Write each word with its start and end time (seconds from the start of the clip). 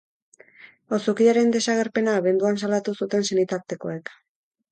Auzokidearen 0.97 1.51
desagerpena 1.55 2.15
abenduan 2.21 2.57
salatu 2.63 2.97
zuten 3.05 3.29
senitartekoek. 3.31 4.13